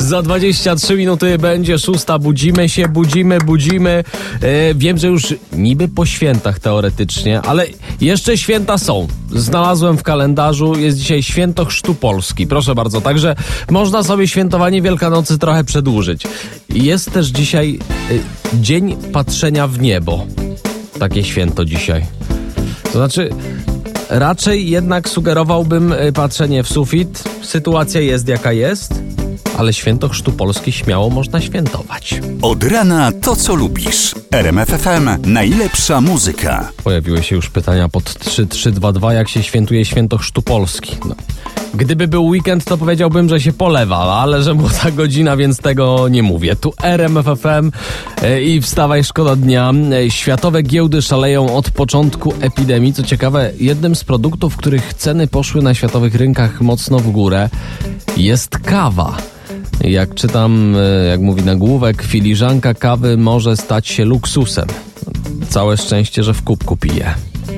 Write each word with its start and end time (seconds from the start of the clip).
Za 0.00 0.22
23 0.22 0.96
minuty 0.96 1.38
będzie 1.38 1.78
szósta. 1.78 2.18
Budzimy 2.18 2.68
się, 2.68 2.88
budzimy, 2.88 3.38
budzimy. 3.38 4.04
E, 4.42 4.74
wiem, 4.74 4.98
że 4.98 5.06
już 5.06 5.34
niby 5.52 5.88
po 5.88 6.06
świętach 6.06 6.58
teoretycznie, 6.58 7.40
ale 7.40 7.66
jeszcze 8.00 8.38
święta 8.38 8.78
są. 8.78 9.08
Znalazłem 9.34 9.98
w 9.98 10.02
kalendarzu, 10.02 10.78
jest 10.78 10.98
dzisiaj 10.98 11.22
święto 11.22 11.64
Chrztu 11.64 11.94
Polski. 11.94 12.46
Proszę 12.46 12.74
bardzo, 12.74 13.00
także 13.00 13.36
można 13.70 14.02
sobie 14.02 14.28
świętowanie 14.28 14.82
Wielkanocy 14.82 15.38
trochę 15.38 15.64
przedłużyć. 15.64 16.22
Jest 16.68 17.12
też 17.12 17.26
dzisiaj 17.26 17.78
e, 18.10 18.60
Dzień 18.60 18.96
Patrzenia 19.12 19.66
w 19.66 19.80
Niebo. 19.80 20.26
Takie 20.98 21.24
święto 21.24 21.64
dzisiaj. 21.64 22.06
To 22.84 22.92
znaczy, 22.92 23.30
raczej 24.10 24.70
jednak 24.70 25.08
sugerowałbym 25.08 25.92
y, 25.92 26.12
patrzenie 26.12 26.62
w 26.62 26.68
sufit. 26.68 27.24
Sytuacja 27.42 28.00
jest 28.00 28.28
jaka 28.28 28.52
jest, 28.52 28.94
ale 29.60 29.72
święto 29.72 30.08
Chrztu 30.08 30.32
Polski 30.32 30.72
śmiało 30.72 31.10
można 31.10 31.40
świętować. 31.40 32.20
Od 32.42 32.64
rana 32.64 33.12
to, 33.12 33.36
co 33.36 33.54
lubisz. 33.54 34.14
RMF 34.30 34.68
FM. 34.68 35.32
Najlepsza 35.32 36.00
muzyka. 36.00 36.72
Pojawiły 36.84 37.22
się 37.22 37.36
już 37.36 37.50
pytania 37.50 37.88
pod 37.88 38.04
3322, 38.04 39.14
jak 39.14 39.28
się 39.28 39.42
świętuje 39.42 39.84
święto 39.84 40.18
Chrztu 40.18 40.42
Polski. 40.42 40.96
No. 41.08 41.14
Gdyby 41.74 42.08
był 42.08 42.26
weekend, 42.26 42.64
to 42.64 42.78
powiedziałbym, 42.78 43.28
że 43.28 43.40
się 43.40 43.52
polewa, 43.52 43.96
ale 43.98 44.42
że 44.42 44.54
młoda 44.54 44.90
godzina, 44.96 45.36
więc 45.36 45.58
tego 45.58 46.08
nie 46.08 46.22
mówię. 46.22 46.56
Tu 46.56 46.74
RMFFM 46.82 47.72
e, 48.22 48.42
i 48.42 48.60
wstawaj, 48.60 49.04
szkoda 49.04 49.36
dnia. 49.36 49.72
E, 49.92 50.10
Światowe 50.10 50.62
giełdy 50.62 51.02
szaleją 51.02 51.56
od 51.56 51.70
początku 51.70 52.34
epidemii. 52.40 52.92
Co 52.92 53.02
ciekawe, 53.02 53.52
jednym 53.58 53.94
z 53.94 54.04
produktów, 54.04 54.56
których 54.56 54.94
ceny 54.94 55.26
poszły 55.26 55.62
na 55.62 55.74
światowych 55.74 56.14
rynkach 56.14 56.60
mocno 56.60 56.98
w 56.98 57.10
górę, 57.10 57.48
jest 58.16 58.58
kawa. 58.58 59.16
Jak 59.84 60.14
czytam, 60.14 60.76
e, 60.76 61.06
jak 61.06 61.20
mówi 61.20 61.42
nagłówek, 61.42 62.02
filiżanka 62.02 62.74
kawy 62.74 63.16
może 63.16 63.56
stać 63.56 63.88
się 63.88 64.04
luksusem. 64.04 64.66
Całe 65.48 65.76
szczęście, 65.76 66.22
że 66.22 66.34
w 66.34 66.42
kubku 66.42 66.76
pije. 66.76 67.14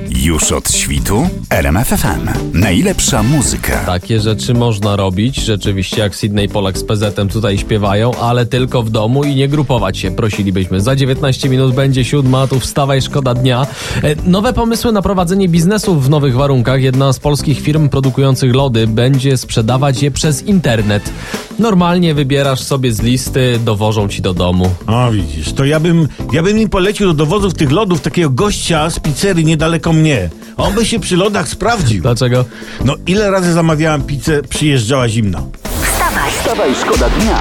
Już 0.09 0.51
od 0.51 0.71
świtu? 0.71 1.27
RMF 1.49 1.87
FM. 1.87 2.29
Najlepsza 2.53 3.23
muzyka. 3.23 3.79
Takie 3.85 4.19
rzeczy 4.19 4.53
można 4.53 4.95
robić, 4.95 5.35
rzeczywiście 5.35 6.01
jak 6.01 6.15
Sydney 6.15 6.49
Polak 6.49 6.77
z 6.77 6.83
PZ-em 6.83 7.29
tutaj 7.29 7.57
śpiewają, 7.57 8.15
ale 8.15 8.45
tylko 8.45 8.83
w 8.83 8.89
domu 8.89 9.23
i 9.23 9.35
nie 9.35 9.47
grupować 9.47 9.97
się, 9.97 10.11
prosilibyśmy. 10.11 10.81
Za 10.81 10.95
19 10.95 11.49
minut 11.49 11.75
będzie 11.75 12.05
siódma, 12.05 12.47
tu 12.47 12.59
wstawaj, 12.59 13.01
szkoda 13.01 13.33
dnia. 13.33 13.67
E, 14.03 14.15
Nowe 14.29 14.53
pomysły 14.53 14.91
na 14.91 15.01
prowadzenie 15.01 15.49
biznesu 15.49 15.99
w 15.99 16.09
nowych 16.09 16.35
warunkach. 16.35 16.81
Jedna 16.81 17.13
z 17.13 17.19
polskich 17.19 17.61
firm 17.61 17.89
produkujących 17.89 18.55
lody 18.55 18.87
będzie 18.87 19.37
sprzedawać 19.37 20.03
je 20.03 20.11
przez 20.11 20.43
internet. 20.43 21.09
Normalnie 21.59 22.13
wybierasz 22.13 22.59
sobie 22.63 22.93
z 22.93 23.01
listy, 23.01 23.59
dowożą 23.65 24.07
ci 24.07 24.21
do 24.21 24.33
domu. 24.33 24.75
O, 24.87 25.11
widzisz, 25.11 25.53
to 25.53 25.65
ja 25.65 25.79
bym, 25.79 26.07
ja 26.31 26.43
bym 26.43 26.57
im 26.59 26.69
polecił 26.69 27.07
do 27.07 27.13
dowozów 27.13 27.53
tych 27.53 27.71
lodów 27.71 28.01
takiego 28.01 28.29
gościa 28.29 28.89
z 28.89 28.99
pizzerii 28.99 29.45
niedaleko 29.45 29.93
mnie. 29.93 30.29
On 30.57 30.73
by 30.73 30.85
się 30.85 30.99
przy 30.99 31.17
lodach 31.17 31.47
sprawdził. 31.47 32.01
Dlaczego? 32.01 32.45
No, 32.85 32.95
ile 33.07 33.31
razy 33.31 33.53
zamawiałam 33.53 34.01
pizzę, 34.03 34.41
przyjeżdżała 34.49 35.09
zimna. 35.09 35.43
Wstawaj, 35.83 36.31
Wstawaj, 36.31 36.75
szkoda 36.75 37.09
dnia 37.09 37.37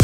w 0.00 0.03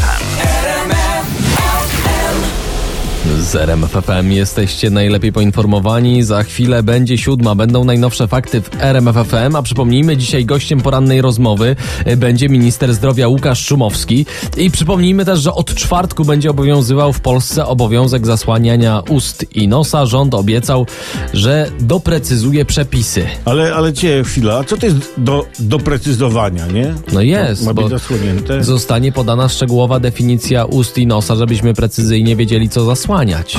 Z 3.41 3.55
RMFFM 3.55 4.31
jesteście 4.31 4.89
najlepiej 4.89 5.31
poinformowani. 5.31 6.23
Za 6.23 6.43
chwilę 6.43 6.83
będzie 6.83 7.17
siódma, 7.17 7.55
będą 7.55 7.83
najnowsze 7.83 8.27
fakty 8.27 8.61
w 8.61 8.69
RMFFM, 8.79 9.55
a 9.55 9.61
przypomnijmy, 9.61 10.17
dzisiaj 10.17 10.45
gościem 10.45 10.81
porannej 10.81 11.21
rozmowy 11.21 11.75
y, 12.07 12.17
będzie 12.17 12.49
minister 12.49 12.93
zdrowia 12.93 13.27
Łukasz 13.27 13.65
Szumowski. 13.65 14.25
I 14.57 14.71
przypomnijmy 14.71 15.25
też, 15.25 15.39
że 15.39 15.53
od 15.53 15.75
czwartku 15.75 16.25
będzie 16.25 16.51
obowiązywał 16.51 17.13
w 17.13 17.19
Polsce 17.19 17.65
obowiązek 17.65 18.25
zasłaniania 18.25 19.01
ust 19.09 19.45
i 19.55 19.67
nosa. 19.67 20.05
Rząd 20.05 20.33
obiecał, 20.33 20.85
że 21.33 21.71
doprecyzuje 21.79 22.65
przepisy. 22.65 23.25
Ale, 23.45 23.73
ale 23.73 23.93
cię 23.93 24.23
chwila, 24.23 24.57
a 24.59 24.63
co 24.63 24.77
to 24.77 24.85
jest 24.85 24.97
do 25.17 25.45
doprecyzowania, 25.59 26.67
nie? 26.67 26.93
No 27.13 27.21
jest, 27.21 27.65
Ma 27.65 27.73
być 27.73 27.89
zasłonięte. 27.89 28.63
zostanie 28.63 29.11
podana 29.11 29.49
szczegółowa 29.49 29.99
definicja 29.99 30.65
ust 30.65 30.97
i 30.97 31.07
nosa, 31.07 31.35
żebyśmy 31.35 31.73
precyzyjnie 31.73 32.35
wiedzieli, 32.35 32.69
co 32.69 32.85
zasłaniać. 33.31 33.57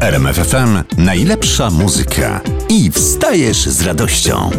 RMF 0.00 0.36
FM. 0.36 1.02
Najlepsza 1.04 1.70
muzyka. 1.70 2.40
I 2.68 2.90
wstajesz 2.90 3.56
z 3.56 3.82
radością. 3.82 4.50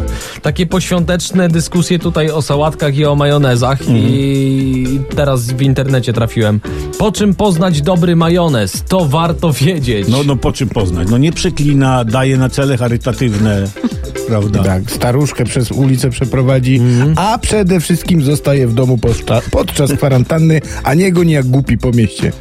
Takie 0.41 0.65
poświąteczne 0.65 1.49
dyskusje 1.49 1.99
tutaj 1.99 2.31
o 2.31 2.41
sałatkach 2.41 2.95
i 2.95 3.05
o 3.05 3.15
majonezach 3.15 3.79
i 3.89 4.99
teraz 5.15 5.45
w 5.45 5.61
internecie 5.61 6.13
trafiłem. 6.13 6.59
Po 6.97 7.11
czym 7.11 7.35
poznać 7.35 7.81
dobry 7.81 8.15
majonez? 8.15 8.83
To 8.87 9.05
warto 9.05 9.53
wiedzieć. 9.53 10.07
No, 10.07 10.23
no 10.23 10.35
po 10.35 10.51
czym 10.51 10.69
poznać? 10.69 11.07
No 11.11 11.17
nie 11.17 11.31
przeklina, 11.31 12.05
daje 12.05 12.37
na 12.37 12.49
cele 12.49 12.77
charytatywne, 12.77 13.63
prawda? 14.27 14.63
Tak, 14.63 14.91
staruszkę 14.91 15.45
przez 15.45 15.71
ulicę 15.71 16.09
przeprowadzi, 16.09 16.81
a 17.15 17.37
przede 17.37 17.79
wszystkim 17.79 18.21
zostaje 18.21 18.67
w 18.67 18.73
domu 18.73 18.97
podczas, 18.97 19.43
podczas 19.49 19.93
kwarantanny, 19.93 20.61
a 20.83 20.93
nie 20.93 21.11
goni 21.11 21.31
jak 21.31 21.45
głupi 21.45 21.77
po 21.77 21.91
mieście. 21.91 22.31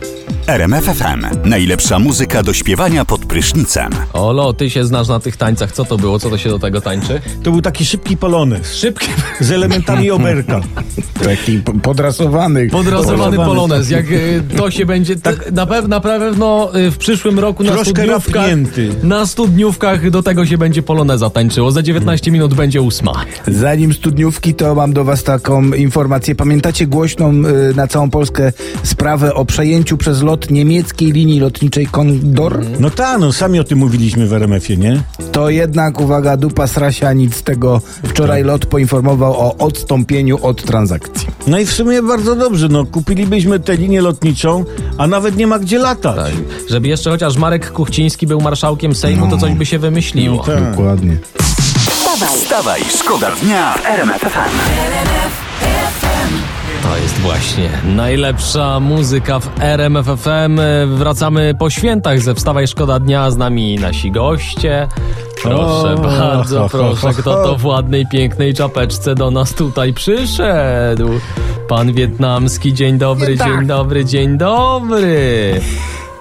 RMF 0.49 0.85
FM. 0.85 1.49
Najlepsza 1.49 1.99
muzyka 1.99 2.43
do 2.43 2.53
śpiewania 2.53 3.05
pod 3.05 3.25
prysznicem. 3.25 3.91
Olo, 4.13 4.53
ty 4.53 4.71
się 4.71 4.85
znasz 4.85 5.09
na 5.09 5.21
tych 5.21 5.37
tańcach. 5.37 5.73
Co 5.73 5.85
to 5.85 5.97
było? 5.99 6.19
Co 6.19 6.31
to 6.31 6.39
się 6.39 6.51
do 6.51 6.59
tego 6.59 6.81
tańczy? 6.81 7.21
To 7.43 7.51
był 7.51 7.63
taki 7.63 7.85
szybki 7.87 8.17
polonez 8.17 8.75
Szybki, 8.75 9.09
z 9.41 9.51
elementami 9.53 10.11
oberka. 10.11 10.61
Taki 11.25 11.59
po- 11.59 11.73
podrasowany. 11.73 12.69
podrasowany 12.69 13.17
Podrasowany. 13.19 13.37
polonez. 13.37 13.91
Jak 13.91 14.11
y, 14.11 14.43
to 14.57 14.71
się 14.71 14.87
będzie... 14.87 15.17
t- 15.17 15.35
Na, 15.53 15.67
pew, 15.67 15.89
na 15.89 16.01
pewno 16.01 16.71
y, 16.77 16.91
w 16.91 16.99
przyszłym 16.99 17.39
roku 17.39 17.65
na 17.65 17.73
Troszkę 17.73 17.91
studniówkach... 17.91 18.35
rafnięty. 18.35 18.91
Na 19.03 19.27
studniówkach 19.27 20.11
do 20.11 20.23
tego 20.23 20.47
się 20.47 20.59
będzie 20.59 20.83
poloneza 20.83 21.31
tańczyło. 21.31 21.71
Za 21.71 21.83
19 21.83 22.31
minut 22.31 22.55
będzie 22.55 22.83
ósma. 22.83 23.13
Zanim 23.49 23.95
studniówki, 23.95 24.55
to 24.55 24.75
mam 24.75 24.93
do 24.93 25.05
was 25.05 25.23
taką 25.23 25.63
informację. 25.73 26.35
Pamiętacie 26.35 26.87
głośną 26.87 27.31
y, 27.71 27.75
na 27.77 27.87
całą 27.87 28.11
Polskę 28.11 28.53
sprawę 28.83 29.35
o 29.35 29.45
przejęciu 29.45 29.97
przez 29.97 30.23
lot 30.23 30.38
niemieckiej 30.51 31.13
linii 31.13 31.41
lotniczej 31.41 31.87
Kondor? 31.87 32.65
No 32.81 32.91
tak, 32.91 33.21
no 33.21 33.33
sami 33.33 33.61
o 33.61 33.65
tym 33.65 33.79
mówiliśmy 33.79 34.27
w 34.27 34.33
RMF-ie, 34.33 34.77
nie? 34.77 35.03
To 35.33 35.51
jednak, 35.51 36.01
uwaga, 36.01 36.37
dupa 36.37 36.67
srasia 36.67 37.13
nic 37.13 37.37
z 37.37 37.43
tego. 37.43 37.81
Wczoraj 38.05 38.45
lot 38.45 38.67
poinformował 38.67 39.33
o 39.33 39.57
odstąpieniu 39.57 40.39
od 40.43 40.65
transakcji. 40.65 41.29
No 41.47 41.59
i 41.59 41.67
w 41.67 41.73
sumie 41.73 42.03
bardzo 42.03 42.37
dobrze, 42.37 42.69
no 42.69 42.87
kupilibyśmy 42.87 43.61
tę 43.61 43.77
linię 43.77 44.01
lotniczą, 44.01 44.65
a 44.99 45.07
nawet 45.07 45.37
nie 45.37 45.47
ma 45.47 45.59
gdzie 45.59 45.79
latać. 45.79 46.17
Tak. 46.17 46.71
Żeby 46.71 46.89
jeszcze 46.89 47.11
chociaż 47.11 47.37
Marek 47.37 47.73
Kuchciński 47.73 48.27
był 48.27 48.41
marszałkiem 48.41 48.95
Sejmu, 48.95 49.31
to 49.31 49.39
coś 49.39 49.53
by 49.53 49.67
się 49.67 49.79
wymyśliło. 49.79 50.37
No 50.37 50.43
tak. 50.43 50.71
Dokładnie. 50.71 51.17
wstawaj, 51.87 52.39
Wstawaj, 52.39 52.81
szkoda 52.99 53.31
dnia 53.43 53.75
w 53.75 53.87
RMF 53.87 54.21
FM. 54.21 55.48
To 56.83 56.97
jest 56.97 57.19
właśnie 57.19 57.71
najlepsza 57.85 58.81
muzyka 58.81 59.41
w 59.41 59.61
RMFFM. 59.61 60.61
Wracamy 60.87 61.55
po 61.59 61.71
świętach 61.71 62.21
ze 62.21 62.35
Wstawaj 62.35 62.69
Szkoda 62.69 62.99
Dnia. 62.99 63.31
Z 63.31 63.37
nami 63.37 63.77
nasi 63.77 64.11
goście. 64.11 64.89
Proszę 65.43 65.95
O, 65.95 65.99
bardzo, 65.99 66.59
ho, 66.59 66.69
ho, 66.69 66.79
proszę, 66.79 67.01
ho, 67.01 67.13
kto 67.13 67.45
to 67.45 67.57
w 67.57 67.65
ładnej, 67.65 68.07
pięknej 68.07 68.55
czapeczce 68.55 69.15
do 69.15 69.31
nas 69.31 69.55
tutaj 69.55 69.93
przyszedł? 69.93 71.09
Pan 71.69 71.93
wietnamski, 71.93 72.75
dzień 72.75 72.99
dobry, 72.99 73.37
dzień 73.37 73.67
dobry, 73.67 74.05
dzień 74.05 74.39
dobry. 74.39 75.61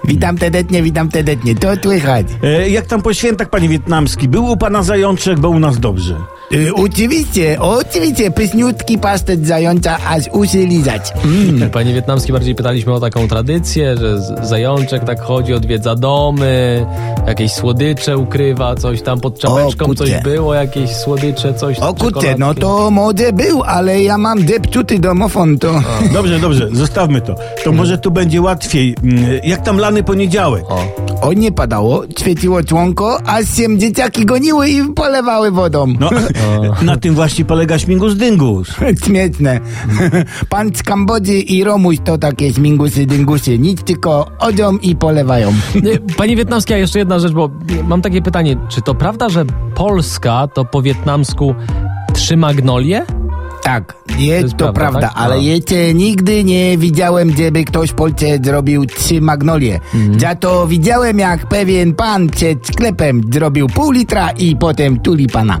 Witam 0.04 0.38
tedetnie, 0.38 0.82
witam 0.82 1.08
tedetnie. 1.08 1.54
To 1.54 1.68
słychać. 1.82 2.26
E, 2.42 2.70
jak 2.70 2.86
tam 2.86 3.02
po 3.02 3.14
świętach, 3.14 3.50
panie 3.50 3.68
wietnamski? 3.68 4.28
Był 4.28 4.44
u 4.44 4.56
pana 4.56 4.82
zajączek, 4.82 5.40
bo 5.40 5.48
u 5.48 5.58
nas 5.58 5.80
dobrze. 5.80 6.16
Y, 6.52 6.74
oczywiście, 6.74 7.56
oczywiście, 7.60 8.30
pyszniutki 8.30 8.98
pasztet 8.98 9.46
zająca, 9.46 9.98
aż 10.08 10.24
uszy 10.32 10.66
lizać. 10.66 11.02
Mm. 11.24 11.70
Panie 11.78 11.94
wietnamski, 11.94 12.32
bardziej 12.32 12.54
pytaliśmy 12.54 12.92
o 12.92 13.00
taką 13.00 13.28
tradycję, 13.28 13.96
że 13.96 14.20
zajączek 14.42 15.04
tak 15.04 15.20
chodzi, 15.20 15.54
odwiedza 15.54 15.94
domy, 15.94 16.86
jakieś 17.26 17.52
słodycze 17.52 18.18
ukrywa, 18.18 18.76
coś 18.76 19.02
tam 19.02 19.20
pod 19.20 19.38
czapeczką, 19.38 19.86
kurczę. 19.86 20.04
coś 20.04 20.22
było, 20.22 20.54
jakieś 20.54 20.90
słodycze, 20.90 21.54
coś 21.54 21.78
O 21.78 21.94
kurczę, 21.94 22.34
no 22.38 22.54
to 22.54 22.90
może 22.90 23.32
był, 23.32 23.62
ale 23.62 24.02
ja 24.02 24.18
mam 24.18 24.44
deptuty 24.44 24.98
domofon, 24.98 25.58
to... 25.58 25.82
Dobrze, 26.12 26.38
dobrze, 26.38 26.68
zostawmy 26.72 27.20
to. 27.20 27.34
To 27.64 27.72
może 27.72 27.98
tu 27.98 28.10
będzie 28.10 28.40
łatwiej. 28.42 28.94
Mm, 29.02 29.24
Jak 29.44 29.62
tam 29.62 29.78
lany 29.78 30.02
poniedziałek? 30.02 30.64
O, 30.70 30.78
O 31.22 31.32
nie 31.32 31.52
padało, 31.52 32.02
świeciło 32.20 32.62
członko, 32.62 33.18
aż 33.26 33.56
się 33.56 33.78
dzieciaki 33.78 34.26
goniły 34.26 34.68
i 34.68 34.84
polewały 34.92 35.50
wodą. 35.50 35.86
No, 36.00 36.10
Na 36.82 36.96
tym 36.96 37.14
właśnie 37.14 37.44
polega 37.44 37.78
śmigus 37.78 38.16
dyngus. 38.16 38.68
Śmieszne. 39.04 39.60
Pan 40.48 40.74
z 40.74 40.82
Kambodży 40.82 41.38
i 41.38 41.64
Romuś 41.64 41.96
to 42.04 42.18
takie 42.18 42.52
śmingusy 42.52 43.06
dyngusy. 43.06 43.58
Nic 43.58 43.82
tylko 43.82 44.26
odzią 44.38 44.76
i 44.78 44.96
polewają. 44.96 45.48
E, 45.48 45.98
Panie 46.18 46.36
Wietnamski, 46.36 46.74
a 46.74 46.76
jeszcze 46.76 46.98
jedna 46.98 47.18
rzecz, 47.18 47.32
bo 47.32 47.50
mam 47.84 48.02
takie 48.02 48.22
pytanie. 48.22 48.56
Czy 48.68 48.82
to 48.82 48.94
prawda, 48.94 49.28
że 49.28 49.44
Polska 49.74 50.48
to 50.54 50.64
po 50.64 50.82
wietnamsku 50.82 51.54
trzy 52.14 52.36
magnolie? 52.36 53.04
Tak, 53.62 53.94
jest, 54.08 54.20
jest 54.20 54.56
to 54.56 54.72
prawda, 54.72 54.80
prawda, 54.80 55.08
tak? 55.08 55.12
ale 55.16 55.36
No. 55.36 55.42
jeszcze 55.42 55.94
nigdy 55.94 56.44
nie 56.44 56.78
widziałem, 56.78 57.36
żeby 57.36 57.64
ktoś 57.64 57.90
w 57.90 57.94
Polsce 57.94 58.26
zrobił 58.44 58.86
trzy 58.86 59.20
magnolie. 59.20 59.80
Mhm. 59.94 60.20
Za 60.20 60.34
to 60.34 60.66
widziałem, 60.66 61.18
jak 61.18 61.46
pewien 61.46 61.94
pan 61.94 62.28
przed 62.28 62.66
sklepem 62.66 63.20
zrobił 63.32 63.66
pół 63.66 63.90
litra 63.90 64.30
i 64.30 64.56
potem 64.56 65.00
tulipana. 65.00 65.60